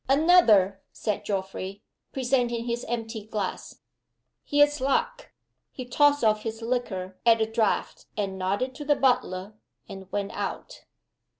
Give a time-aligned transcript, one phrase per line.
[0.09, 3.81] "Another!" said Geoffrey, presenting his empty glass.
[4.43, 5.31] "Here's luck!"
[5.71, 9.53] He tossed off his liquor at a draught, and nodded to the butler,
[9.87, 10.85] and went out.